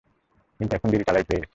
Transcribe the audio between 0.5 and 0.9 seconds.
কিন্তু এখন